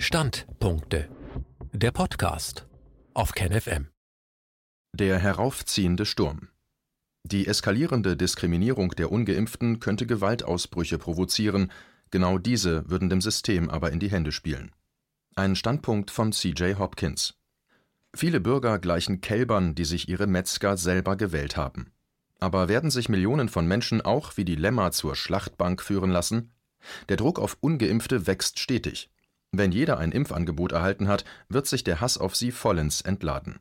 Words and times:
Standpunkte. 0.00 1.08
Der 1.72 1.90
Podcast 1.90 2.68
auf 3.14 3.32
KenFM. 3.32 3.88
Der 4.94 5.18
heraufziehende 5.18 6.06
Sturm. 6.06 6.50
Die 7.24 7.48
eskalierende 7.48 8.16
Diskriminierung 8.16 8.92
der 8.92 9.10
ungeimpften 9.10 9.80
könnte 9.80 10.06
Gewaltausbrüche 10.06 10.98
provozieren, 10.98 11.72
genau 12.12 12.38
diese 12.38 12.88
würden 12.88 13.10
dem 13.10 13.20
System 13.20 13.68
aber 13.68 13.90
in 13.90 13.98
die 13.98 14.10
Hände 14.10 14.30
spielen. 14.30 14.70
Ein 15.34 15.56
Standpunkt 15.56 16.12
von 16.12 16.30
CJ 16.32 16.74
Hopkins. 16.78 17.34
Viele 18.14 18.38
Bürger 18.40 18.78
gleichen 18.78 19.20
Kälbern, 19.20 19.74
die 19.74 19.84
sich 19.84 20.08
ihre 20.08 20.28
Metzger 20.28 20.76
selber 20.76 21.16
gewählt 21.16 21.56
haben. 21.56 21.90
Aber 22.38 22.68
werden 22.68 22.92
sich 22.92 23.08
Millionen 23.08 23.48
von 23.48 23.66
Menschen 23.66 24.00
auch 24.00 24.36
wie 24.36 24.44
die 24.44 24.56
Lämmer 24.56 24.92
zur 24.92 25.16
Schlachtbank 25.16 25.82
führen 25.82 26.10
lassen? 26.10 26.52
Der 27.08 27.16
Druck 27.16 27.40
auf 27.40 27.56
ungeimpfte 27.60 28.28
wächst 28.28 28.60
stetig. 28.60 29.10
Wenn 29.52 29.72
jeder 29.72 29.98
ein 29.98 30.12
Impfangebot 30.12 30.72
erhalten 30.72 31.08
hat, 31.08 31.24
wird 31.48 31.66
sich 31.66 31.84
der 31.84 32.00
Hass 32.00 32.18
auf 32.18 32.36
sie 32.36 32.52
vollends 32.52 33.00
entladen. 33.00 33.60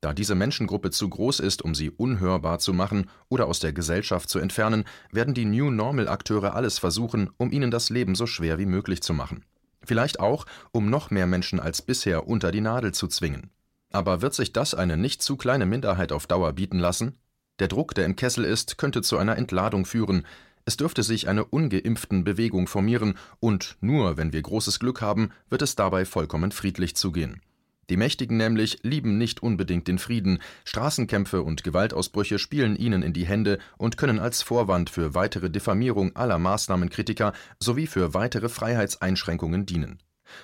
Da 0.00 0.12
diese 0.12 0.36
Menschengruppe 0.36 0.90
zu 0.90 1.08
groß 1.08 1.40
ist, 1.40 1.62
um 1.62 1.74
sie 1.74 1.90
unhörbar 1.90 2.60
zu 2.60 2.72
machen 2.72 3.10
oder 3.28 3.46
aus 3.46 3.58
der 3.58 3.72
Gesellschaft 3.72 4.28
zu 4.28 4.38
entfernen, 4.38 4.84
werden 5.10 5.34
die 5.34 5.44
New 5.44 5.70
Normal-Akteure 5.70 6.54
alles 6.54 6.78
versuchen, 6.78 7.30
um 7.36 7.50
ihnen 7.50 7.72
das 7.72 7.90
Leben 7.90 8.14
so 8.14 8.26
schwer 8.26 8.58
wie 8.58 8.66
möglich 8.66 9.02
zu 9.02 9.12
machen. 9.12 9.44
Vielleicht 9.82 10.20
auch, 10.20 10.46
um 10.70 10.90
noch 10.90 11.10
mehr 11.10 11.26
Menschen 11.26 11.58
als 11.58 11.82
bisher 11.82 12.28
unter 12.28 12.52
die 12.52 12.60
Nadel 12.60 12.92
zu 12.92 13.08
zwingen. 13.08 13.50
Aber 13.90 14.22
wird 14.22 14.34
sich 14.34 14.52
das 14.52 14.74
eine 14.74 14.96
nicht 14.96 15.22
zu 15.22 15.36
kleine 15.36 15.66
Minderheit 15.66 16.12
auf 16.12 16.26
Dauer 16.26 16.52
bieten 16.52 16.78
lassen? 16.78 17.16
Der 17.58 17.68
Druck, 17.68 17.94
der 17.94 18.04
im 18.04 18.14
Kessel 18.14 18.44
ist, 18.44 18.78
könnte 18.78 19.02
zu 19.02 19.18
einer 19.18 19.36
Entladung 19.36 19.84
führen. 19.84 20.26
Es 20.68 20.76
dürfte 20.76 21.02
sich 21.02 21.28
eine 21.28 21.46
ungeimpften 21.46 22.24
Bewegung 22.24 22.66
formieren, 22.66 23.14
und 23.40 23.78
nur 23.80 24.18
wenn 24.18 24.34
wir 24.34 24.42
großes 24.42 24.78
Glück 24.78 25.00
haben, 25.00 25.30
wird 25.48 25.62
es 25.62 25.76
dabei 25.76 26.04
vollkommen 26.04 26.52
friedlich 26.52 26.94
zugehen. 26.94 27.40
Die 27.88 27.96
Mächtigen 27.96 28.36
nämlich 28.36 28.80
lieben 28.82 29.16
nicht 29.16 29.42
unbedingt 29.42 29.88
den 29.88 29.98
Frieden, 29.98 30.40
Straßenkämpfe 30.66 31.40
und 31.40 31.64
Gewaltausbrüche 31.64 32.38
spielen 32.38 32.76
ihnen 32.76 33.02
in 33.02 33.14
die 33.14 33.24
Hände 33.24 33.60
und 33.78 33.96
können 33.96 34.18
als 34.18 34.42
Vorwand 34.42 34.90
für 34.90 35.14
weitere 35.14 35.48
Diffamierung 35.48 36.14
aller 36.14 36.38
Maßnahmenkritiker 36.38 37.32
sowie 37.58 37.86
für 37.86 38.12
weitere 38.12 38.50
Freiheitseinschränkungen 38.50 39.64
dienen. 39.64 40.02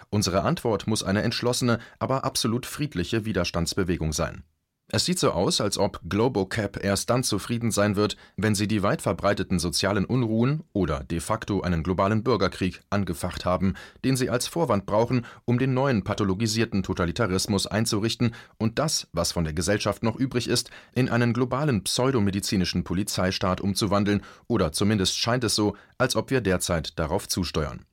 Unsere 0.09 0.41
Antwort 0.41 0.87
muss 0.87 1.03
eine 1.03 1.21
entschlossene, 1.21 1.81
aber 1.99 2.25
absolut 2.25 2.65
friedliche 2.65 3.27
Widerstandsbewegung 3.27 4.15
sein. 4.15 4.43
Es 4.89 5.07
sieht 5.07 5.19
so 5.19 5.31
aus, 5.31 5.63
als 5.63 5.79
ob 5.79 6.01
Globocap 6.09 6.85
erst 6.85 7.09
dann 7.09 7.25
zufrieden 7.25 7.71
sein 7.71 7.97
wird, 7.97 8.19
wenn 8.37 8.55
sie 8.55 8.69
die 8.69 8.83
weit 8.83 9.01
verbreiteten 9.01 9.59
sozialen 9.59 10.05
Unruhen 10.05 10.63
oder 10.75 11.03
de 11.05 11.21
facto 11.21 11.63
einen 11.63 11.83
globalen 11.83 12.23
Bürgerkrieg 12.23 12.83
angefacht 12.91 13.47
haben, 13.47 13.75
den 14.05 14.15
sie 14.17 14.29
als 14.29 14.47
Vorwand 14.47 14.85
brauchen, 14.85 15.25
um 15.47 15.59
den 15.59 15.73
neuen 15.73 16.05
pathologisierten 16.05 16.83
Totalitarismus 16.83 17.67
einzurichten 17.67 18.35
und 18.59 18.79
das, 18.79 19.09
was 19.13 19.33
von 19.33 19.45
der 19.45 19.55
Gesellschaft 19.55 20.03
noch 20.03 20.17
übrig 20.17 20.49
ist, 20.49 20.71
in 20.95 21.09
einen 21.09 21.33
globalen 21.33 21.83
pseudomedizinischen 21.83 22.85
Polizeistaat 22.85 23.63
umzuwandeln, 23.63 24.23
oder 24.49 24.73
zumindest 24.73 25.17
scheint 25.19 25.45
es 25.45 25.55
so, 25.55 25.77
als 25.97 26.15
ob 26.15 26.31
wir 26.31 26.43
derzeit 26.43 26.99
darauf 26.99 27.27
zusteuern. 27.27 27.87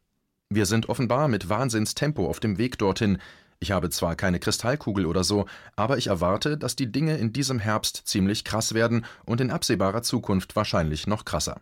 Wir 0.54 0.66
sind 0.66 0.90
offenbar 0.90 1.30
mit 1.30 1.48
Wahnsinnstempo 1.48 2.28
auf 2.28 2.42
dem 2.42 2.58
Weg 2.58 2.78
dorthin, 2.78 3.20
ich 3.62 3.72
habe 3.72 3.92
zwar 3.92 4.16
keine 4.16 4.40
Kristallkugel 4.40 5.06
oder 5.06 5.24
so, 5.24 5.46
aber 5.76 5.98
ich 6.00 6.08
erwarte, 6.08 6.58
dass 6.58 6.76
die 6.76 6.92
Dinge 6.92 7.18
in 7.18 7.32
diesem 7.32 7.60
Herbst 7.60 8.02
ziemlich 8.06 8.44
krass 8.44 8.74
werden 8.74 9.06
und 9.24 9.40
in 9.40 9.52
absehbarer 9.52 10.02
Zukunft 10.02 10.56
wahrscheinlich 10.56 11.06
noch 11.06 11.26
krasser. 11.26 11.62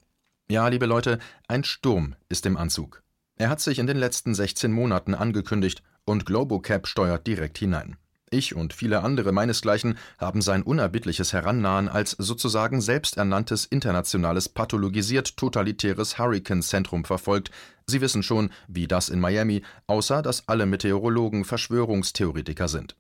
Ja, 0.50 0.68
liebe 0.70 0.86
Leute, 0.86 1.20
ein 1.50 1.66
Sturm 1.66 2.16
ist 2.30 2.46
im 2.46 2.56
Anzug. 2.56 3.04
Er 3.36 3.50
hat 3.50 3.60
sich 3.60 3.80
in 3.80 3.88
den 3.88 3.98
letzten 3.98 4.34
16 4.34 4.72
Monaten 4.72 5.14
angekündigt 5.14 5.84
und 6.06 6.26
Globocap 6.26 6.88
steuert 6.88 7.28
direkt 7.28 7.58
hinein. 7.58 7.98
Ich 8.32 8.56
und 8.56 8.74
viele 8.74 9.04
andere 9.04 9.32
meinesgleichen 9.32 9.98
haben 10.18 10.42
sein 10.42 10.64
unerbittliches 10.64 11.34
Herannahen 11.34 11.90
als 11.90 12.12
sozusagen 12.12 12.82
selbsternanntes 12.82 13.66
internationales 13.66 14.50
pathologisiert 14.50 15.38
totalitäres 15.38 16.18
Hurricane-Zentrum 16.18 17.06
verfolgt. 17.06 17.52
Sie 17.88 18.02
wissen 18.02 18.24
schon, 18.24 18.52
wie 18.68 18.88
das 18.88 19.10
in 19.10 19.20
Miami, 19.20 19.64
außer 19.88 20.22
dass 20.22 20.48
alle 20.48 20.66
Meteorologen 20.66 21.46
Verschwörungstheoretiker 21.46 22.68
sind. 22.68 22.96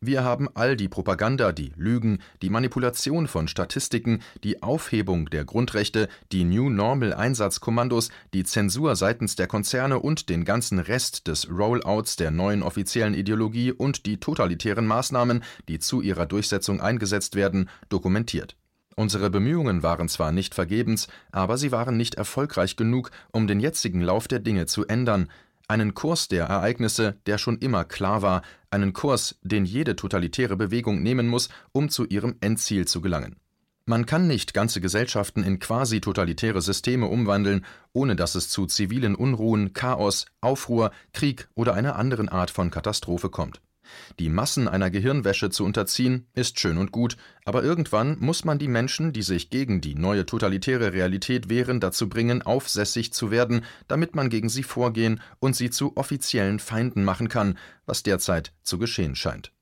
Wir 0.00 0.24
haben 0.24 0.48
all 0.54 0.76
die 0.76 0.88
Propaganda, 0.88 1.52
die 1.52 1.72
Lügen, 1.76 2.18
die 2.42 2.50
Manipulation 2.50 3.28
von 3.28 3.48
Statistiken, 3.48 4.22
die 4.44 4.62
Aufhebung 4.62 5.30
der 5.30 5.44
Grundrechte, 5.44 6.08
die 6.32 6.44
New 6.44 6.70
Normal 6.70 7.14
Einsatzkommandos, 7.14 8.10
die 8.34 8.44
Zensur 8.44 8.96
seitens 8.96 9.36
der 9.36 9.46
Konzerne 9.46 9.98
und 9.98 10.28
den 10.28 10.44
ganzen 10.44 10.78
Rest 10.78 11.26
des 11.26 11.48
Rollouts 11.50 12.16
der 12.16 12.30
neuen 12.30 12.62
offiziellen 12.62 13.14
Ideologie 13.14 13.72
und 13.72 14.06
die 14.06 14.18
totalitären 14.18 14.86
Maßnahmen, 14.86 15.42
die 15.68 15.78
zu 15.78 16.00
ihrer 16.00 16.26
Durchsetzung 16.26 16.80
eingesetzt 16.80 17.34
werden, 17.34 17.68
dokumentiert. 17.88 18.56
Unsere 18.98 19.28
Bemühungen 19.28 19.82
waren 19.82 20.08
zwar 20.08 20.32
nicht 20.32 20.54
vergebens, 20.54 21.08
aber 21.30 21.58
sie 21.58 21.70
waren 21.70 21.98
nicht 21.98 22.14
erfolgreich 22.14 22.76
genug, 22.76 23.10
um 23.30 23.46
den 23.46 23.60
jetzigen 23.60 24.00
Lauf 24.00 24.26
der 24.26 24.38
Dinge 24.38 24.64
zu 24.64 24.86
ändern, 24.86 25.28
einen 25.68 25.94
Kurs 25.94 26.28
der 26.28 26.46
Ereignisse, 26.46 27.16
der 27.26 27.38
schon 27.38 27.58
immer 27.58 27.84
klar 27.84 28.22
war, 28.22 28.42
einen 28.70 28.92
Kurs, 28.92 29.38
den 29.42 29.64
jede 29.64 29.96
totalitäre 29.96 30.56
Bewegung 30.56 31.02
nehmen 31.02 31.28
muss, 31.28 31.48
um 31.72 31.88
zu 31.88 32.04
ihrem 32.04 32.36
Endziel 32.40 32.86
zu 32.86 33.00
gelangen. 33.00 33.36
Man 33.88 34.04
kann 34.04 34.26
nicht 34.26 34.52
ganze 34.52 34.80
Gesellschaften 34.80 35.44
in 35.44 35.60
quasi 35.60 36.00
totalitäre 36.00 36.60
Systeme 36.60 37.06
umwandeln, 37.06 37.64
ohne 37.92 38.16
dass 38.16 38.34
es 38.34 38.48
zu 38.48 38.66
zivilen 38.66 39.14
Unruhen, 39.14 39.74
Chaos, 39.74 40.26
Aufruhr, 40.40 40.90
Krieg 41.12 41.48
oder 41.54 41.74
einer 41.74 41.94
anderen 41.94 42.28
Art 42.28 42.50
von 42.50 42.70
Katastrophe 42.70 43.30
kommt. 43.30 43.60
Die 44.18 44.28
Massen 44.28 44.68
einer 44.68 44.90
Gehirnwäsche 44.90 45.50
zu 45.50 45.64
unterziehen, 45.64 46.26
ist 46.34 46.58
schön 46.60 46.78
und 46.78 46.92
gut, 46.92 47.16
aber 47.44 47.62
irgendwann 47.62 48.18
muss 48.18 48.44
man 48.44 48.58
die 48.58 48.68
Menschen, 48.68 49.12
die 49.12 49.22
sich 49.22 49.50
gegen 49.50 49.80
die 49.80 49.94
neue 49.94 50.26
totalitäre 50.26 50.92
Realität 50.92 51.48
wehren, 51.48 51.80
dazu 51.80 52.08
bringen, 52.08 52.42
aufsässig 52.42 53.12
zu 53.12 53.30
werden, 53.30 53.64
damit 53.88 54.14
man 54.14 54.30
gegen 54.30 54.48
sie 54.48 54.62
vorgehen 54.62 55.20
und 55.38 55.56
sie 55.56 55.70
zu 55.70 55.96
offiziellen 55.96 56.58
Feinden 56.58 57.04
machen 57.04 57.28
kann, 57.28 57.58
was 57.86 58.02
derzeit 58.02 58.52
zu 58.62 58.78
geschehen 58.78 59.16
scheint. 59.16 59.52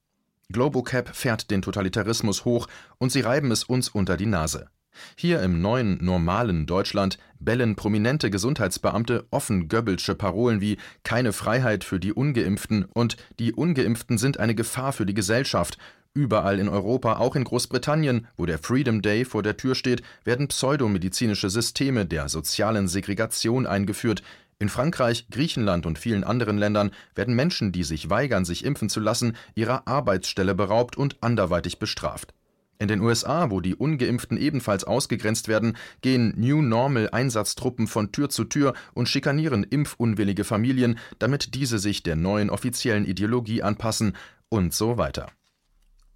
Globocap 0.51 1.15
fährt 1.15 1.51
den 1.51 1.63
Totalitarismus 1.63 2.45
hoch 2.45 2.69
und 2.99 3.11
sie 3.11 3.21
reiben 3.21 3.51
es 3.51 3.65
uns 3.65 3.89
unter 3.89 4.17
die 4.17 4.27
Nase. 4.27 4.69
Hier 5.17 5.43
im 5.43 5.61
neuen, 5.61 6.03
normalen 6.05 6.67
Deutschland 6.67 7.19
bellen 7.39 7.77
prominente 7.77 8.31
Gesundheitsbeamte 8.31 9.27
offen 9.31 9.69
Goebbelsche 9.69 10.15
Parolen 10.15 10.61
wie 10.61 10.79
keine 11.03 11.33
Freiheit 11.33 11.85
für 11.85 12.01
die 12.01 12.13
Ungeimpften 12.13 12.85
und 12.85 13.17
die 13.39 13.53
Ungeimpften 13.53 14.19
sind 14.19 14.39
eine 14.41 14.55
Gefahr 14.55 14.93
für 14.93 15.07
die 15.07 15.15
Gesellschaft. 15.15 15.79
Überall 16.15 16.61
in 16.61 16.69
Europa, 16.69 17.17
auch 17.17 17.35
in 17.35 17.43
Großbritannien, 17.43 18.29
wo 18.37 18.47
der 18.47 18.59
Freedom 18.59 19.03
Day 19.03 19.25
vor 19.25 19.43
der 19.43 19.57
Tür 19.57 19.75
steht, 19.75 20.03
werden 20.23 20.47
pseudomedizinische 20.47 21.51
Systeme 21.51 22.07
der 22.07 22.29
sozialen 22.29 22.87
Segregation 22.87 23.67
eingeführt. 23.67 24.23
In 24.61 24.69
Frankreich, 24.69 25.27
Griechenland 25.31 25.87
und 25.87 25.99
vielen 25.99 26.23
anderen 26.23 26.57
Ländern 26.57 26.93
werden 27.17 27.35
Menschen, 27.35 27.73
die 27.73 27.83
sich 27.83 28.11
weigern, 28.11 28.45
sich 28.45 28.65
impfen 28.65 28.89
zu 28.89 29.01
lassen, 29.01 29.37
ihrer 29.57 29.89
Arbeitsstelle 29.89 30.55
beraubt 30.55 30.97
und 30.97 31.17
anderweitig 31.21 31.81
bestraft. 31.81 32.33
In 32.79 32.89
den 32.89 33.01
USA, 33.01 33.51
wo 33.51 33.61
die 33.61 33.75
ungeimpften 33.75 34.37
ebenfalls 34.37 34.85
ausgegrenzt 34.85 35.49
werden, 35.49 35.77
gehen 36.01 36.35
New 36.37 36.61
Normal 36.61 37.11
Einsatztruppen 37.11 37.87
von 37.87 38.11
Tür 38.11 38.29
zu 38.29 38.45
Tür 38.45 38.75
und 38.95 39.09
schikanieren 39.09 39.65
impfunwillige 39.65 40.45
Familien, 40.45 40.99
damit 41.19 41.55
diese 41.55 41.79
sich 41.79 42.03
der 42.03 42.17
neuen 42.17 42.51
offiziellen 42.51 43.05
Ideologie 43.05 43.63
anpassen 43.63 44.17
und 44.49 44.75
so 44.75 44.99
weiter. 44.99 45.29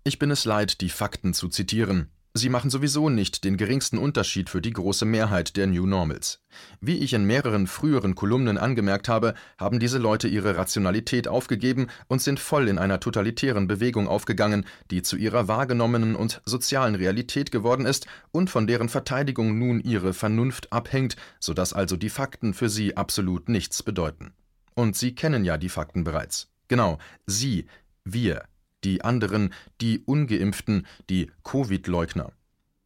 Ich 0.04 0.18
bin 0.18 0.30
es 0.30 0.44
leid, 0.44 0.80
die 0.80 0.88
Fakten 0.88 1.34
zu 1.34 1.48
zitieren. 1.48 2.08
Sie 2.34 2.50
machen 2.50 2.70
sowieso 2.70 3.08
nicht 3.08 3.42
den 3.44 3.56
geringsten 3.56 3.98
Unterschied 3.98 4.50
für 4.50 4.60
die 4.60 4.72
große 4.72 5.04
Mehrheit 5.04 5.56
der 5.56 5.66
New 5.66 5.86
Normals. 5.86 6.40
Wie 6.80 6.98
ich 6.98 7.14
in 7.14 7.24
mehreren 7.24 7.66
früheren 7.66 8.14
Kolumnen 8.14 8.58
angemerkt 8.58 9.08
habe, 9.08 9.34
haben 9.58 9.80
diese 9.80 9.98
Leute 9.98 10.28
ihre 10.28 10.56
Rationalität 10.56 11.26
aufgegeben 11.26 11.88
und 12.06 12.20
sind 12.20 12.38
voll 12.38 12.68
in 12.68 12.78
einer 12.78 13.00
totalitären 13.00 13.66
Bewegung 13.66 14.08
aufgegangen, 14.08 14.66
die 14.90 15.02
zu 15.02 15.16
ihrer 15.16 15.48
wahrgenommenen 15.48 16.14
und 16.14 16.42
sozialen 16.44 16.94
Realität 16.94 17.50
geworden 17.50 17.86
ist 17.86 18.06
und 18.30 18.50
von 18.50 18.66
deren 18.66 18.88
Verteidigung 18.88 19.58
nun 19.58 19.80
ihre 19.80 20.12
Vernunft 20.12 20.72
abhängt, 20.72 21.16
so 21.40 21.54
dass 21.54 21.72
also 21.72 21.96
die 21.96 22.10
Fakten 22.10 22.52
für 22.54 22.68
sie 22.68 22.96
absolut 22.96 23.48
nichts 23.48 23.82
bedeuten. 23.82 24.32
Und 24.74 24.96
sie 24.96 25.14
kennen 25.14 25.44
ja 25.44 25.56
die 25.56 25.70
Fakten 25.70 26.04
bereits. 26.04 26.48
Genau, 26.68 26.98
sie, 27.26 27.66
wir, 28.04 28.44
die 28.84 29.02
anderen, 29.02 29.52
die 29.80 30.00
ungeimpften, 30.00 30.86
die 31.10 31.30
Covid-Leugner. 31.44 32.32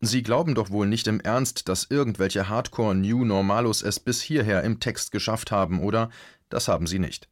Sie 0.01 0.23
glauben 0.23 0.55
doch 0.55 0.71
wohl 0.71 0.89
nicht 0.89 1.07
im 1.07 1.21
Ernst, 1.21 1.69
dass 1.69 1.87
irgendwelche 1.89 2.49
Hardcore-New 2.49 3.25
Normalos 3.25 3.83
es 3.83 4.01
bis 4.01 4.21
hierher 4.21 4.63
im 4.65 4.81
Text 4.81 5.13
geschafft 5.13 5.53
haben, 5.53 5.81
oder? 5.81 6.11
Das 6.49 6.67
haben 6.67 6.87
sie 6.87 6.99
nicht. 6.99 7.29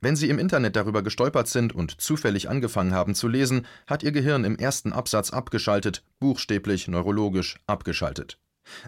Wenn 0.00 0.14
Sie 0.14 0.28
im 0.28 0.38
Internet 0.38 0.76
darüber 0.76 1.02
gestolpert 1.02 1.48
sind 1.48 1.74
und 1.74 2.00
zufällig 2.00 2.48
angefangen 2.48 2.94
haben 2.94 3.16
zu 3.16 3.26
lesen, 3.26 3.66
hat 3.86 4.04
Ihr 4.04 4.12
Gehirn 4.12 4.44
im 4.44 4.56
ersten 4.56 4.92
Absatz 4.92 5.30
abgeschaltet, 5.30 6.04
buchstäblich 6.20 6.86
neurologisch 6.88 7.58
abgeschaltet. 7.66 8.38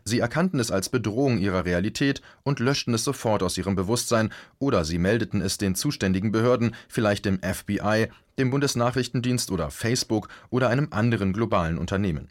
Sie 0.05 0.21
erkannten 0.21 0.59
es 0.61 0.71
als 0.71 0.89
Bedrohung 0.89 1.39
ihrer 1.39 1.65
Realität 1.65 2.23
und 2.43 2.61
löschten 2.61 2.95
es 2.95 3.05
sofort 3.05 3.43
aus 3.43 3.59
ihrem 3.59 3.77
Bewusstsein, 3.77 4.33
oder 4.59 4.85
sie 4.85 4.99
meldeten 4.99 5.41
es 5.41 5.59
den 5.59 5.75
zuständigen 5.75 6.33
Behörden, 6.33 6.75
vielleicht 6.89 7.25
dem 7.25 7.41
FBI, 7.41 8.09
dem 8.39 8.51
Bundesnachrichtendienst 8.51 9.51
oder 9.51 9.71
Facebook 9.71 10.29
oder 10.51 10.69
einem 10.69 10.89
anderen 10.91 11.33
globalen 11.33 11.79
Unternehmen. 11.79 12.29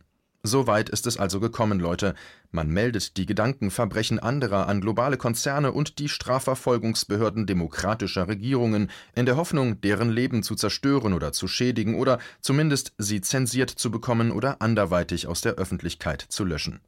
So 0.47 0.68
weit 0.68 0.89
ist 0.89 1.07
es 1.07 1.18
also 1.18 1.39
gekommen, 1.39 1.80
Leute. 1.80 2.13
Man 2.51 2.69
meldet 2.69 3.18
die 3.18 3.25
Gedankenverbrechen 3.25 4.19
anderer 4.19 4.68
an 4.68 4.80
globale 4.80 5.18
Konzerne 5.18 5.71
und 5.71 5.97
die 5.97 6.07
Strafverfolgungsbehörden 6.07 7.47
demokratischer 7.47 8.27
Regierungen, 8.27 8.92
in 9.15 9.25
der 9.25 9.38
Hoffnung, 9.38 9.81
deren 9.81 10.12
Leben 10.12 10.44
zu 10.44 10.53
zerstören 10.53 11.13
oder 11.13 11.31
zu 11.31 11.47
schädigen 11.47 11.95
oder 11.95 12.19
zumindest 12.42 12.94
sie 13.00 13.21
zensiert 13.21 13.71
zu 13.71 13.89
bekommen 13.89 14.31
oder 14.31 14.62
anderweitig 14.62 15.25
aus 15.25 15.42
der 15.42 15.56
Öffentlichkeit 15.56 16.21
zu 16.21 16.45
löschen. 16.45 16.80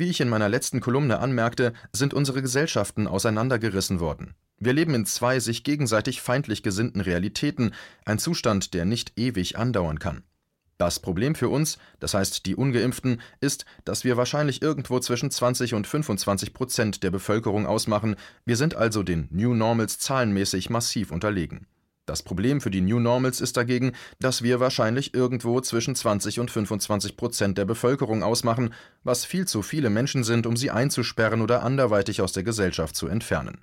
Wie 0.00 0.08
ich 0.08 0.22
in 0.22 0.30
meiner 0.30 0.48
letzten 0.48 0.80
Kolumne 0.80 1.18
anmerkte, 1.18 1.74
sind 1.92 2.14
unsere 2.14 2.40
Gesellschaften 2.40 3.06
auseinandergerissen 3.06 4.00
worden. 4.00 4.34
Wir 4.56 4.72
leben 4.72 4.94
in 4.94 5.04
zwei 5.04 5.40
sich 5.40 5.62
gegenseitig 5.62 6.22
feindlich 6.22 6.62
gesinnten 6.62 7.02
Realitäten, 7.02 7.74
ein 8.06 8.18
Zustand, 8.18 8.72
der 8.72 8.86
nicht 8.86 9.18
ewig 9.18 9.58
andauern 9.58 9.98
kann. 9.98 10.22
Das 10.78 11.00
Problem 11.00 11.34
für 11.34 11.50
uns, 11.50 11.76
das 11.98 12.14
heißt 12.14 12.46
die 12.46 12.56
ungeimpften, 12.56 13.20
ist, 13.42 13.66
dass 13.84 14.02
wir 14.02 14.16
wahrscheinlich 14.16 14.62
irgendwo 14.62 15.00
zwischen 15.00 15.30
20 15.30 15.74
und 15.74 15.86
25 15.86 16.54
Prozent 16.54 17.02
der 17.02 17.10
Bevölkerung 17.10 17.66
ausmachen, 17.66 18.16
wir 18.46 18.56
sind 18.56 18.76
also 18.76 19.02
den 19.02 19.28
New 19.30 19.52
Normals 19.52 19.98
zahlenmäßig 19.98 20.70
massiv 20.70 21.12
unterlegen. 21.12 21.66
Das 22.10 22.24
Problem 22.24 22.60
für 22.60 22.72
die 22.72 22.80
New 22.80 22.98
Normals 22.98 23.40
ist 23.40 23.56
dagegen, 23.56 23.92
dass 24.18 24.42
wir 24.42 24.58
wahrscheinlich 24.58 25.14
irgendwo 25.14 25.60
zwischen 25.60 25.94
20 25.94 26.40
und 26.40 26.50
25 26.50 27.16
Prozent 27.16 27.56
der 27.56 27.64
Bevölkerung 27.64 28.24
ausmachen, 28.24 28.74
was 29.04 29.24
viel 29.24 29.46
zu 29.46 29.62
viele 29.62 29.90
Menschen 29.90 30.24
sind, 30.24 30.44
um 30.44 30.56
sie 30.56 30.72
einzusperren 30.72 31.40
oder 31.40 31.62
anderweitig 31.62 32.20
aus 32.20 32.32
der 32.32 32.42
Gesellschaft 32.42 32.96
zu 32.96 33.06
entfernen. 33.06 33.60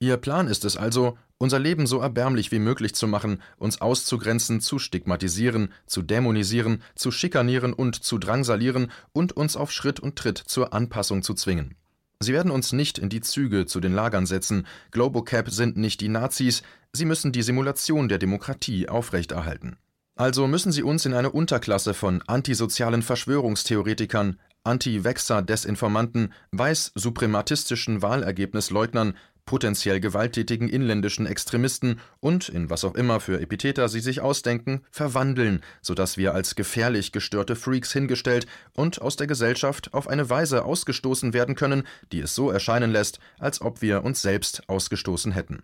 Ihr 0.00 0.16
Plan 0.16 0.48
ist 0.48 0.64
es 0.64 0.78
also, 0.78 1.18
unser 1.36 1.58
Leben 1.58 1.86
so 1.86 2.00
erbärmlich 2.00 2.50
wie 2.50 2.60
möglich 2.60 2.94
zu 2.94 3.06
machen, 3.06 3.42
uns 3.58 3.82
auszugrenzen, 3.82 4.62
zu 4.62 4.78
stigmatisieren, 4.78 5.70
zu 5.84 6.00
dämonisieren, 6.00 6.82
zu 6.94 7.10
schikanieren 7.10 7.74
und 7.74 8.02
zu 8.02 8.16
drangsalieren 8.16 8.90
und 9.12 9.36
uns 9.36 9.54
auf 9.54 9.70
Schritt 9.70 10.00
und 10.00 10.16
Tritt 10.16 10.38
zur 10.38 10.72
Anpassung 10.72 11.22
zu 11.22 11.34
zwingen. 11.34 11.74
Sie 12.22 12.32
werden 12.32 12.50
uns 12.50 12.72
nicht 12.72 12.98
in 12.98 13.08
die 13.08 13.20
Züge 13.20 13.66
zu 13.66 13.80
den 13.80 13.92
Lagern 13.94 14.26
setzen, 14.26 14.66
Globocap 14.90 15.50
sind 15.50 15.76
nicht 15.76 16.00
die 16.00 16.08
Nazis, 16.08 16.62
sie 16.92 17.04
müssen 17.04 17.32
die 17.32 17.42
Simulation 17.42 18.08
der 18.08 18.18
Demokratie 18.18 18.88
aufrechterhalten. 18.88 19.76
Also 20.14 20.46
müssen 20.46 20.72
sie 20.72 20.82
uns 20.82 21.06
in 21.06 21.14
eine 21.14 21.30
Unterklasse 21.30 21.94
von 21.94 22.22
antisozialen 22.26 23.02
Verschwörungstheoretikern, 23.02 24.38
Anti-Vexer-Desinformanten, 24.64 26.32
weiß-suprematistischen 26.52 28.02
Wahlergebnisleugnern, 28.02 29.16
potenziell 29.44 30.00
gewalttätigen 30.00 30.68
inländischen 30.68 31.26
Extremisten 31.26 32.00
und, 32.20 32.48
in 32.48 32.70
was 32.70 32.84
auch 32.84 32.94
immer 32.94 33.20
für 33.20 33.40
Epitheter 33.40 33.88
sie 33.88 34.00
sich 34.00 34.20
ausdenken, 34.20 34.82
verwandeln, 34.90 35.62
sodass 35.80 36.16
wir 36.16 36.34
als 36.34 36.54
gefährlich 36.54 37.12
gestörte 37.12 37.56
Freaks 37.56 37.92
hingestellt 37.92 38.46
und 38.72 39.02
aus 39.02 39.16
der 39.16 39.26
Gesellschaft 39.26 39.92
auf 39.94 40.08
eine 40.08 40.30
Weise 40.30 40.64
ausgestoßen 40.64 41.32
werden 41.32 41.54
können, 41.54 41.84
die 42.12 42.20
es 42.20 42.34
so 42.34 42.50
erscheinen 42.50 42.90
lässt, 42.90 43.18
als 43.38 43.60
ob 43.60 43.82
wir 43.82 44.04
uns 44.04 44.22
selbst 44.22 44.68
ausgestoßen 44.68 45.32
hätten. 45.32 45.62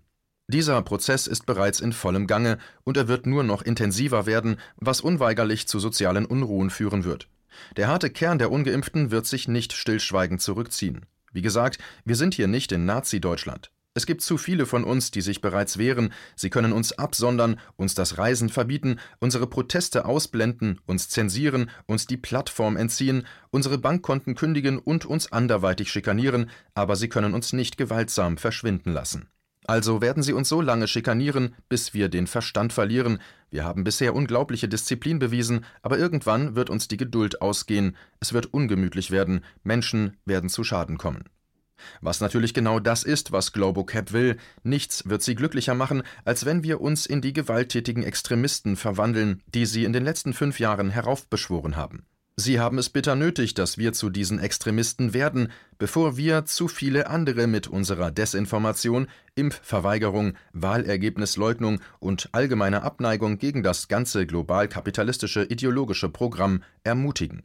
Dieser 0.51 0.81
Prozess 0.81 1.27
ist 1.27 1.45
bereits 1.45 1.81
in 1.81 1.93
vollem 1.93 2.27
Gange 2.27 2.59
und 2.83 2.97
er 2.97 3.07
wird 3.07 3.27
nur 3.27 3.43
noch 3.43 3.61
intensiver 3.61 4.25
werden, 4.25 4.57
was 4.77 5.03
unweigerlich 5.03 5.69
zu 5.69 5.79
sozialen 5.79 6.25
Unruhen 6.25 6.71
führen 6.71 7.05
wird. 7.05 7.29
Der 7.77 7.89
harte 7.89 8.09
Kern 8.09 8.39
der 8.39 8.51
ungeimpften 8.51 9.11
wird 9.11 9.27
sich 9.27 9.47
nicht 9.47 9.75
stillschweigend 9.75 10.41
zurückziehen. 10.41 11.05
Wie 11.33 11.43
gesagt, 11.43 11.79
wir 12.05 12.17
sind 12.17 12.35
hier 12.35 12.49
nicht 12.49 12.73
in 12.73 12.85
Nazi-Deutschland. 12.85 13.71
Es 13.95 14.07
gibt 14.07 14.23
zu 14.23 14.39
viele 14.39 14.65
von 14.65 14.85
uns, 14.85 15.11
die 15.11 15.23
sich 15.23 15.41
bereits 15.41 15.77
wehren, 15.77 16.13
sie 16.37 16.51
können 16.51 16.73
uns 16.73 16.93
absondern, 16.93 17.59
uns 17.77 17.95
das 17.97 18.17
Reisen 18.17 18.49
verbieten, 18.49 19.01
unsere 19.19 19.49
Proteste 19.49 20.05
ausblenden, 20.05 20.81
uns 20.87 21.09
zensieren, 21.09 21.71
uns 21.87 22.07
die 22.07 22.17
Plattform 22.17 22.77
entziehen, 22.77 23.27
unsere 23.51 23.77
Bankkonten 23.77 24.37
kündigen 24.37 24.79
und 24.79 25.05
uns 25.05 25.33
anderweitig 25.33 25.91
schikanieren, 25.91 26.51
aber 26.75 26.95
sie 26.95 27.09
können 27.09 27.35
uns 27.35 27.53
nicht 27.53 27.77
gewaltsam 27.77 28.39
verschwinden 28.39 28.93
lassen. 28.93 29.31
Also 29.69 30.01
werden 30.01 30.23
sie 30.23 30.33
uns 30.33 30.49
so 30.49 30.63
lange 30.63 30.89
schikanieren, 30.89 31.55
bis 31.69 31.93
wir 31.93 32.09
den 32.09 32.27
Verstand 32.27 32.73
verlieren. 32.73 33.19
Wir 33.51 33.65
haben 33.65 33.85
bisher 33.85 34.15
unglaubliche 34.15 34.67
Disziplin 34.67 35.19
bewiesen, 35.19 35.67
aber 35.83 35.99
irgendwann 35.99 36.57
wird 36.57 36.71
uns 36.71 36.89
die 36.89 36.97
Geduld 36.97 37.43
ausgehen, 37.43 37.95
es 38.19 38.33
wird 38.33 38.47
ungemütlich 38.47 39.11
werden, 39.11 39.45
Menschen 39.65 40.17
werden 40.25 40.49
zu 40.49 40.65
Schaden 40.65 40.97
kommen. 40.97 41.25
Was 42.01 42.23
natürlich 42.23 42.55
genau 42.55 42.81
das 42.81 43.03
ist, 43.03 43.31
was 43.31 43.53
Globocap 43.53 44.15
will, 44.15 44.39
nichts 44.63 45.07
wird 45.07 45.23
sie 45.23 45.35
glücklicher 45.35 45.75
machen, 45.75 46.03
als 46.25 46.47
wenn 46.47 46.63
wir 46.63 46.81
uns 46.81 47.05
in 47.05 47.21
die 47.21 47.35
gewalttätigen 47.35 48.03
Extremisten 48.03 48.75
verwandeln, 48.75 49.43
die 49.55 49.67
sie 49.67 49.85
in 49.85 49.93
den 49.93 50.03
letzten 50.03 50.33
fünf 50.33 50.59
Jahren 50.59 50.89
heraufbeschworen 50.89 51.77
haben. 51.77 52.07
Sie 52.41 52.61
haben 52.61 52.79
es 52.79 52.89
bitter 52.89 53.17
nötig, 53.17 53.55
dass 53.55 53.79
wir 53.79 53.93
zu 53.93 54.11
diesen 54.11 54.39
Extremisten 54.39 55.13
werden, 55.13 55.51
bevor 55.77 56.17
wir 56.17 56.45
zu 56.45 56.69
viele 56.69 57.11
andere 57.11 57.49
mit 57.49 57.67
unserer 57.67 58.13
Desinformation, 58.13 59.09
Impfverweigerung, 59.35 60.35
Wahlergebnisleugnung 60.53 61.81
und 61.99 62.29
allgemeiner 62.31 62.85
Abneigung 62.85 63.39
gegen 63.39 63.65
das 63.65 63.89
ganze 63.89 64.25
global-kapitalistische 64.25 65.43
ideologische 65.43 66.11
Programm 66.11 66.63
ermutigen. 66.85 67.43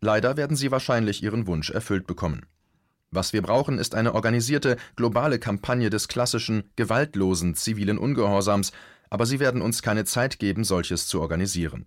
Leider 0.00 0.36
werden 0.36 0.56
sie 0.56 0.72
wahrscheinlich 0.72 1.22
ihren 1.22 1.46
Wunsch 1.46 1.70
erfüllt 1.70 2.08
bekommen. 2.08 2.44
Was 3.12 3.32
wir 3.32 3.42
brauchen, 3.42 3.78
ist 3.78 3.94
eine 3.94 4.12
organisierte, 4.12 4.76
globale 4.96 5.38
Kampagne 5.38 5.88
des 5.88 6.08
klassischen, 6.08 6.64
gewaltlosen 6.74 7.54
zivilen 7.54 7.96
Ungehorsams, 7.96 8.72
aber 9.12 9.26
sie 9.26 9.40
werden 9.40 9.60
uns 9.60 9.82
keine 9.82 10.06
Zeit 10.06 10.38
geben, 10.38 10.64
solches 10.64 11.06
zu 11.06 11.20
organisieren. 11.20 11.84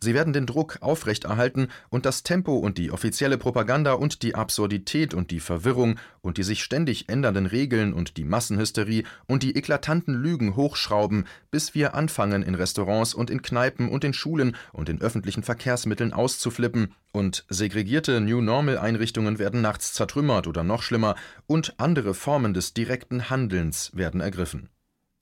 Sie 0.00 0.12
werden 0.12 0.32
den 0.32 0.44
Druck 0.44 0.78
aufrechterhalten 0.80 1.68
und 1.88 2.04
das 2.04 2.24
Tempo 2.24 2.56
und 2.56 2.78
die 2.78 2.90
offizielle 2.90 3.38
Propaganda 3.38 3.92
und 3.92 4.24
die 4.24 4.34
Absurdität 4.34 5.14
und 5.14 5.30
die 5.30 5.38
Verwirrung 5.38 6.00
und 6.20 6.36
die 6.36 6.42
sich 6.42 6.64
ständig 6.64 7.08
ändernden 7.08 7.46
Regeln 7.46 7.92
und 7.92 8.16
die 8.16 8.24
Massenhysterie 8.24 9.04
und 9.26 9.44
die 9.44 9.54
eklatanten 9.54 10.14
Lügen 10.14 10.56
hochschrauben, 10.56 11.26
bis 11.52 11.76
wir 11.76 11.94
anfangen, 11.94 12.42
in 12.42 12.56
Restaurants 12.56 13.14
und 13.14 13.30
in 13.30 13.40
Kneipen 13.40 13.88
und 13.88 14.02
in 14.02 14.12
Schulen 14.12 14.56
und 14.72 14.88
in 14.88 15.00
öffentlichen 15.00 15.44
Verkehrsmitteln 15.44 16.12
auszuflippen 16.12 16.92
und 17.12 17.44
segregierte 17.48 18.20
New 18.20 18.40
Normal 18.40 18.78
Einrichtungen 18.78 19.38
werden 19.38 19.60
nachts 19.60 19.92
zertrümmert 19.92 20.48
oder 20.48 20.64
noch 20.64 20.82
schlimmer 20.82 21.14
und 21.46 21.74
andere 21.78 22.14
Formen 22.14 22.52
des 22.52 22.74
direkten 22.74 23.30
Handelns 23.30 23.92
werden 23.94 24.20
ergriffen. 24.20 24.70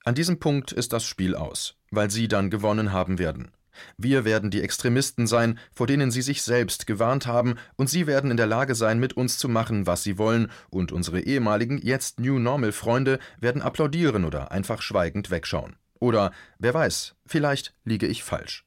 An 0.05 0.15
diesem 0.15 0.37
Punkt 0.37 0.73
ist 0.73 0.91
das 0.91 1.05
Spiel 1.05 1.33
aus, 1.33 1.75
weil 1.89 2.11
sie 2.11 2.27
dann 2.27 2.49
gewonnen 2.49 2.91
haben 2.91 3.19
werden. 3.19 3.51
Wir 3.97 4.25
werden 4.25 4.51
die 4.51 4.61
Extremisten 4.61 5.27
sein, 5.27 5.57
vor 5.73 5.87
denen 5.87 6.11
sie 6.11 6.21
sich 6.21 6.41
selbst 6.41 6.85
gewarnt 6.87 7.25
haben, 7.25 7.55
und 7.77 7.89
sie 7.89 8.05
werden 8.05 8.29
in 8.29 8.35
der 8.35 8.45
Lage 8.45 8.75
sein, 8.75 8.99
mit 8.99 9.13
uns 9.13 9.37
zu 9.37 9.47
machen, 9.47 9.87
was 9.87 10.03
sie 10.03 10.17
wollen, 10.17 10.51
und 10.69 10.91
unsere 10.91 11.21
ehemaligen, 11.21 11.77
jetzt 11.77 12.19
New 12.19 12.37
Normal 12.37 12.73
Freunde 12.73 13.17
werden 13.39 13.61
applaudieren 13.61 14.25
oder 14.25 14.51
einfach 14.51 14.81
schweigend 14.81 15.31
wegschauen. 15.31 15.77
Oder, 15.99 16.33
wer 16.59 16.73
weiß, 16.73 17.15
vielleicht 17.25 17.73
liege 17.85 18.05
ich 18.05 18.23
falsch. 18.23 18.65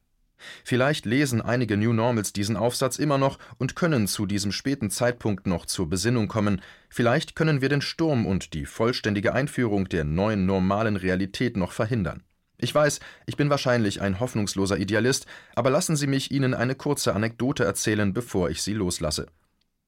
Vielleicht 0.64 1.06
lesen 1.06 1.40
einige 1.40 1.76
New 1.76 1.92
Normals 1.92 2.32
diesen 2.32 2.56
Aufsatz 2.56 2.98
immer 2.98 3.18
noch 3.18 3.38
und 3.58 3.76
können 3.76 4.06
zu 4.06 4.26
diesem 4.26 4.52
späten 4.52 4.90
Zeitpunkt 4.90 5.46
noch 5.46 5.66
zur 5.66 5.88
Besinnung 5.88 6.28
kommen. 6.28 6.60
Vielleicht 6.88 7.36
können 7.36 7.60
wir 7.60 7.68
den 7.68 7.82
Sturm 7.82 8.26
und 8.26 8.54
die 8.54 8.66
vollständige 8.66 9.32
Einführung 9.32 9.88
der 9.88 10.04
neuen 10.04 10.46
normalen 10.46 10.96
Realität 10.96 11.56
noch 11.56 11.72
verhindern. 11.72 12.22
Ich 12.58 12.74
weiß, 12.74 13.00
ich 13.26 13.36
bin 13.36 13.50
wahrscheinlich 13.50 14.00
ein 14.00 14.18
hoffnungsloser 14.18 14.78
Idealist, 14.78 15.26
aber 15.54 15.70
lassen 15.70 15.96
Sie 15.96 16.06
mich 16.06 16.30
Ihnen 16.30 16.54
eine 16.54 16.74
kurze 16.74 17.14
Anekdote 17.14 17.64
erzählen, 17.64 18.14
bevor 18.14 18.48
ich 18.48 18.62
Sie 18.62 18.72
loslasse. 18.72 19.26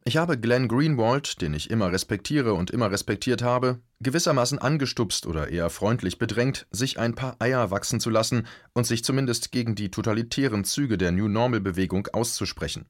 Ich 0.09 0.17
habe 0.17 0.39
Glenn 0.39 0.69
Greenwald, 0.69 1.43
den 1.43 1.53
ich 1.53 1.69
immer 1.69 1.93
respektiere 1.93 2.55
und 2.55 2.71
immer 2.71 2.91
respektiert 2.91 3.43
habe, 3.43 3.83
gewissermaßen 4.01 4.59
angestupst 4.59 5.27
oder 5.27 5.49
eher 5.49 5.69
freundlich 5.69 6.17
bedrängt, 6.17 6.67
sich 6.71 6.99
ein 6.99 7.15
paar 7.15 7.37
Eier 7.41 7.71
wachsen 7.71 8.01
zu 8.01 8.09
lassen 8.09 8.47
und 8.73 8.87
sich 8.87 9.05
zumindest 9.05 9.53
gegen 9.53 9.75
die 9.75 9.91
totalitären 9.91 10.65
Züge 10.65 10.97
der 10.97 11.13
New 11.13 11.29
Normal 11.29 11.61
Bewegung 11.61 12.09
auszusprechen. 12.11 12.87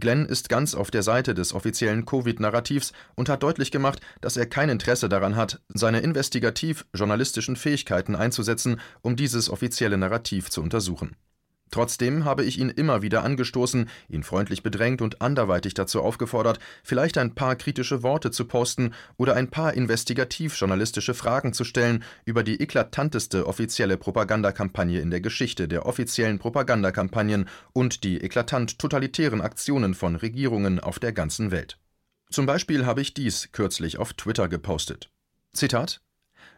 Glenn 0.00 0.24
ist 0.24 0.48
ganz 0.48 0.74
auf 0.74 0.90
der 0.90 1.02
Seite 1.02 1.34
des 1.34 1.52
offiziellen 1.52 2.06
Covid-Narrativs 2.06 2.94
und 3.16 3.28
hat 3.28 3.42
deutlich 3.42 3.70
gemacht, 3.70 4.00
dass 4.22 4.38
er 4.38 4.46
kein 4.46 4.70
Interesse 4.70 5.10
daran 5.10 5.36
hat, 5.36 5.60
seine 5.68 6.00
investigativ-journalistischen 6.00 7.56
Fähigkeiten 7.56 8.16
einzusetzen, 8.16 8.80
um 9.02 9.14
dieses 9.14 9.50
offizielle 9.50 9.98
Narrativ 9.98 10.48
zu 10.48 10.62
untersuchen. 10.62 11.16
Trotzdem 11.70 12.24
habe 12.24 12.44
ich 12.44 12.58
ihn 12.58 12.70
immer 12.70 13.02
wieder 13.02 13.24
angestoßen, 13.24 13.88
ihn 14.08 14.22
freundlich 14.22 14.62
bedrängt 14.62 15.02
und 15.02 15.20
anderweitig 15.20 15.74
dazu 15.74 16.00
aufgefordert, 16.00 16.60
vielleicht 16.84 17.18
ein 17.18 17.34
paar 17.34 17.56
kritische 17.56 18.02
Worte 18.02 18.30
zu 18.30 18.44
posten 18.44 18.94
oder 19.16 19.34
ein 19.34 19.50
paar 19.50 19.74
investigativ-journalistische 19.74 21.14
Fragen 21.14 21.52
zu 21.52 21.64
stellen 21.64 22.04
über 22.24 22.44
die 22.44 22.60
eklatanteste 22.60 23.46
offizielle 23.46 23.96
Propagandakampagne 23.96 25.00
in 25.00 25.10
der 25.10 25.20
Geschichte 25.20 25.66
der 25.66 25.86
offiziellen 25.86 26.38
Propagandakampagnen 26.38 27.48
und 27.72 28.04
die 28.04 28.20
eklatant 28.20 28.78
totalitären 28.78 29.40
Aktionen 29.40 29.94
von 29.94 30.14
Regierungen 30.16 30.78
auf 30.78 31.00
der 31.00 31.12
ganzen 31.12 31.50
Welt. 31.50 31.78
Zum 32.30 32.46
Beispiel 32.46 32.86
habe 32.86 33.00
ich 33.00 33.14
dies 33.14 33.50
kürzlich 33.52 33.98
auf 33.98 34.12
Twitter 34.12 34.48
gepostet. 34.48 35.10
Zitat 35.52 36.00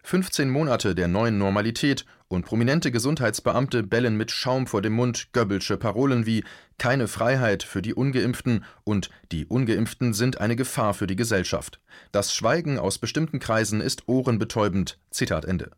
15 0.04 0.48
Monate 0.48 0.94
der 0.94 1.08
neuen 1.08 1.38
Normalität 1.38 2.06
und 2.28 2.44
prominente 2.44 2.92
Gesundheitsbeamte 2.92 3.82
bellen 3.82 4.16
mit 4.16 4.30
Schaum 4.30 4.66
vor 4.66 4.82
dem 4.82 4.92
Mund 4.92 5.32
Goebbelsche 5.32 5.76
Parolen 5.76 6.26
wie 6.26 6.44
keine 6.78 7.08
Freiheit 7.08 7.62
für 7.62 7.82
die 7.82 7.94
ungeimpften 7.94 8.64
und 8.84 9.10
die 9.32 9.46
ungeimpften 9.46 10.14
sind 10.14 10.40
eine 10.40 10.56
Gefahr 10.56 10.94
für 10.94 11.06
die 11.06 11.16
Gesellschaft. 11.16 11.80
Das 12.12 12.34
Schweigen 12.34 12.78
aus 12.78 12.98
bestimmten 12.98 13.40
Kreisen 13.40 13.80
ist 13.80 14.06
ohrenbetäubend. 14.06 14.98
Zitat 15.10 15.44
Ende. 15.44 15.70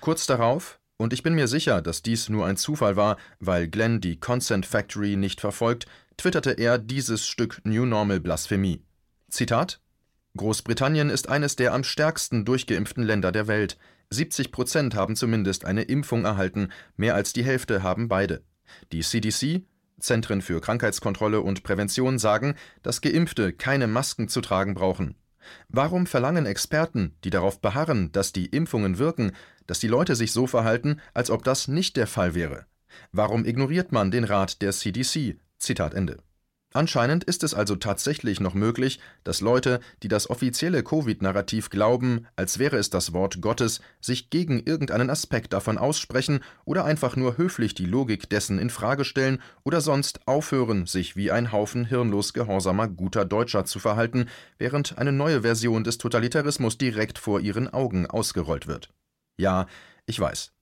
Kurz 0.00 0.26
darauf 0.26 0.80
und 0.98 1.12
ich 1.12 1.22
bin 1.22 1.34
mir 1.34 1.48
sicher, 1.48 1.82
dass 1.82 2.02
dies 2.02 2.28
nur 2.28 2.46
ein 2.46 2.56
Zufall 2.56 2.96
war, 2.96 3.16
weil 3.40 3.66
Glenn 3.66 4.00
die 4.00 4.20
Consent 4.20 4.66
Factory 4.66 5.16
nicht 5.16 5.40
verfolgt, 5.40 5.86
twitterte 6.16 6.52
er 6.52 6.78
dieses 6.78 7.26
Stück 7.26 7.60
New 7.64 7.86
Normal 7.86 8.20
Blasphemie. 8.20 8.84
Zitat 9.28 9.80
Großbritannien 10.36 11.10
ist 11.10 11.28
eines 11.28 11.56
der 11.56 11.74
am 11.74 11.84
stärksten 11.84 12.44
durchgeimpften 12.44 13.02
Länder 13.02 13.32
der 13.32 13.48
Welt. 13.48 13.78
70 14.12 14.52
Prozent 14.52 14.94
haben 14.94 15.16
zumindest 15.16 15.64
eine 15.64 15.82
Impfung 15.82 16.24
erhalten, 16.24 16.68
mehr 16.96 17.14
als 17.14 17.32
die 17.32 17.44
Hälfte 17.44 17.82
haben 17.82 18.08
beide. 18.08 18.42
Die 18.92 19.00
CDC, 19.00 19.62
Zentren 19.98 20.42
für 20.42 20.60
Krankheitskontrolle 20.60 21.40
und 21.40 21.62
Prävention, 21.62 22.18
sagen, 22.18 22.54
dass 22.82 23.00
Geimpfte 23.00 23.52
keine 23.52 23.86
Masken 23.86 24.28
zu 24.28 24.40
tragen 24.40 24.74
brauchen. 24.74 25.16
Warum 25.68 26.06
verlangen 26.06 26.46
Experten, 26.46 27.14
die 27.24 27.30
darauf 27.30 27.60
beharren, 27.60 28.12
dass 28.12 28.32
die 28.32 28.46
Impfungen 28.46 28.98
wirken, 28.98 29.32
dass 29.66 29.80
die 29.80 29.88
Leute 29.88 30.14
sich 30.16 30.32
so 30.32 30.46
verhalten, 30.46 31.00
als 31.14 31.30
ob 31.30 31.44
das 31.44 31.68
nicht 31.68 31.96
der 31.96 32.06
Fall 32.06 32.34
wäre? 32.34 32.66
Warum 33.10 33.44
ignoriert 33.44 33.92
man 33.92 34.10
den 34.10 34.24
Rat 34.24 34.62
der 34.62 34.72
CDC? 34.72 35.36
Zitat 35.58 35.94
Ende. 35.94 36.18
Anscheinend 36.74 37.24
ist 37.24 37.42
es 37.42 37.52
also 37.52 37.76
tatsächlich 37.76 38.40
noch 38.40 38.54
möglich, 38.54 38.98
dass 39.24 39.40
Leute, 39.40 39.80
die 40.02 40.08
das 40.08 40.30
offizielle 40.30 40.82
Covid-Narrativ 40.82 41.68
glauben, 41.68 42.26
als 42.34 42.58
wäre 42.58 42.76
es 42.76 42.88
das 42.88 43.12
Wort 43.12 43.42
Gottes, 43.42 43.80
sich 44.00 44.30
gegen 44.30 44.60
irgendeinen 44.60 45.10
Aspekt 45.10 45.52
davon 45.52 45.76
aussprechen 45.76 46.40
oder 46.64 46.84
einfach 46.84 47.14
nur 47.16 47.36
höflich 47.36 47.74
die 47.74 47.84
Logik 47.84 48.30
dessen 48.30 48.58
in 48.58 48.70
Frage 48.70 49.04
stellen 49.04 49.42
oder 49.64 49.80
sonst 49.80 50.26
aufhören, 50.26 50.86
sich 50.86 51.14
wie 51.14 51.30
ein 51.30 51.52
Haufen 51.52 51.84
hirnlos 51.84 52.32
gehorsamer 52.32 52.88
guter 52.88 53.24
Deutscher 53.24 53.64
zu 53.64 53.78
verhalten, 53.78 54.26
während 54.58 54.96
eine 54.96 55.12
neue 55.12 55.42
Version 55.42 55.84
des 55.84 55.98
Totalitarismus 55.98 56.78
direkt 56.78 57.18
vor 57.18 57.40
ihren 57.40 57.68
Augen 57.68 58.06
ausgerollt 58.06 58.66
wird. 58.66 58.88
Ja, 59.36 59.66
ich 60.06 60.18
weiß. 60.18 60.52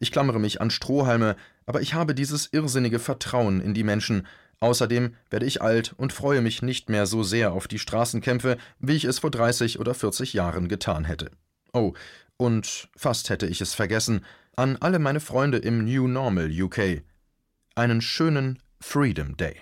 Ich 0.00 0.12
klammere 0.12 0.40
mich 0.40 0.60
an 0.60 0.70
Strohhalme, 0.70 1.36
aber 1.66 1.80
ich 1.80 1.94
habe 1.94 2.14
dieses 2.14 2.52
irrsinnige 2.52 2.98
Vertrauen 2.98 3.60
in 3.60 3.74
die 3.74 3.84
Menschen, 3.84 4.26
Außerdem 4.60 5.14
werde 5.30 5.46
ich 5.46 5.60
alt 5.60 5.94
und 5.96 6.12
freue 6.12 6.40
mich 6.40 6.62
nicht 6.62 6.88
mehr 6.88 7.06
so 7.06 7.22
sehr 7.22 7.52
auf 7.52 7.68
die 7.68 7.78
Straßenkämpfe, 7.78 8.56
wie 8.78 8.94
ich 8.94 9.04
es 9.04 9.18
vor 9.18 9.30
30 9.30 9.78
oder 9.78 9.94
40 9.94 10.32
Jahren 10.32 10.68
getan 10.68 11.04
hätte. 11.04 11.30
Oh, 11.72 11.92
und 12.36 12.88
fast 12.96 13.30
hätte 13.30 13.46
ich 13.46 13.60
es 13.60 13.74
vergessen, 13.74 14.24
an 14.56 14.76
alle 14.76 14.98
meine 14.98 15.20
Freunde 15.20 15.58
im 15.58 15.84
New 15.84 16.08
Normal 16.08 16.50
UK. 16.50 17.02
Einen 17.74 18.00
schönen 18.00 18.58
Freedom 18.80 19.36
Day. 19.36 19.56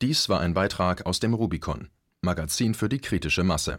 Dies 0.00 0.28
war 0.28 0.40
ein 0.40 0.54
Beitrag 0.54 1.04
aus 1.06 1.20
dem 1.20 1.34
Rubicon, 1.34 1.88
Magazin 2.22 2.72
für 2.74 2.88
die 2.88 3.00
kritische 3.00 3.44
Masse. 3.44 3.78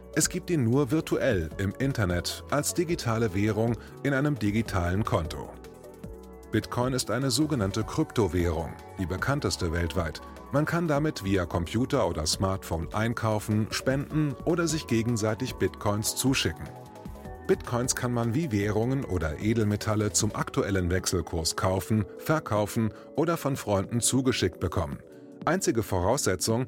Es 0.13 0.27
gibt 0.27 0.49
ihn 0.49 0.65
nur 0.65 0.91
virtuell 0.91 1.49
im 1.57 1.73
Internet 1.79 2.43
als 2.51 2.73
digitale 2.73 3.33
Währung 3.33 3.77
in 4.03 4.13
einem 4.13 4.37
digitalen 4.37 5.05
Konto. 5.05 5.49
Bitcoin 6.51 6.91
ist 6.91 7.09
eine 7.09 7.31
sogenannte 7.31 7.85
Kryptowährung, 7.85 8.73
die 8.99 9.05
bekannteste 9.05 9.71
weltweit. 9.71 10.19
Man 10.51 10.65
kann 10.65 10.89
damit 10.89 11.23
via 11.23 11.45
Computer 11.45 12.09
oder 12.09 12.25
Smartphone 12.25 12.93
einkaufen, 12.93 13.67
spenden 13.71 14.35
oder 14.43 14.67
sich 14.67 14.85
gegenseitig 14.85 15.55
Bitcoins 15.55 16.17
zuschicken. 16.17 16.67
Bitcoins 17.47 17.95
kann 17.95 18.13
man 18.13 18.33
wie 18.33 18.51
Währungen 18.51 19.05
oder 19.05 19.39
Edelmetalle 19.39 20.11
zum 20.11 20.35
aktuellen 20.35 20.89
Wechselkurs 20.89 21.55
kaufen, 21.55 22.03
verkaufen 22.17 22.93
oder 23.15 23.37
von 23.37 23.55
Freunden 23.55 24.01
zugeschickt 24.01 24.59
bekommen. 24.59 24.99
Einzige 25.45 25.83
Voraussetzung, 25.83 26.67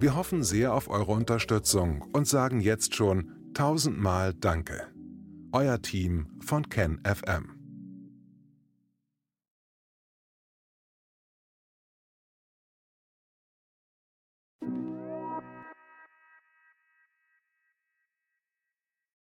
Wir 0.00 0.16
hoffen 0.16 0.42
sehr 0.42 0.74
auf 0.74 0.88
eure 0.88 1.12
Unterstützung 1.12 2.02
und 2.12 2.26
sagen 2.26 2.60
jetzt 2.60 2.94
schon 2.94 3.32
tausendmal 3.54 4.34
Danke. 4.34 4.88
Euer 5.52 5.80
Team 5.80 6.26
von 6.40 6.68
KenFM. 6.68 7.53